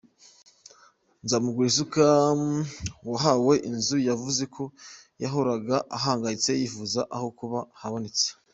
[1.23, 2.03] Nzamugurisuka
[3.11, 4.63] wahawe inzu yavuze ko
[5.23, 8.29] yahoraga ahangayitse yifuza aho kuba haboneye.